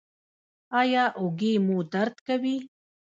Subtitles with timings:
[0.81, 2.57] ایا اوږې مو درد کوي؟